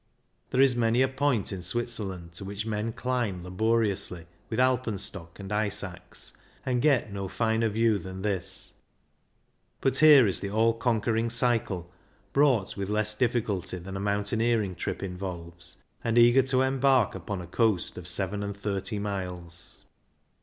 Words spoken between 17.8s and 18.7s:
of seven and